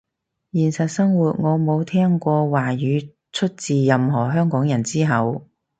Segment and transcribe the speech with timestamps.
[0.51, 5.45] 現實生活我冇聽過華語出自任何香港人之口